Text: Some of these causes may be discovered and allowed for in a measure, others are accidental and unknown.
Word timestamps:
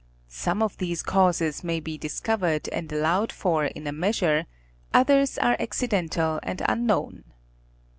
Some 0.29 0.63
of 0.63 0.77
these 0.77 1.03
causes 1.03 1.63
may 1.63 1.79
be 1.79 1.95
discovered 1.95 2.67
and 2.69 2.91
allowed 2.91 3.31
for 3.31 3.65
in 3.65 3.85
a 3.85 3.91
measure, 3.91 4.47
others 4.95 5.37
are 5.37 5.55
accidental 5.59 6.39
and 6.41 6.63
unknown. 6.67 7.23